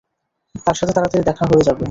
তার 0.65 0.75
সাথে 0.75 0.93
তাড়াতাড়ি 0.93 1.23
দেখা 1.23 1.43
হয়ে 1.45 1.63
যাবে। 1.63 1.79